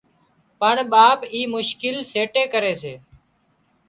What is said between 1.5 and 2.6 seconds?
مشڪل سيٽي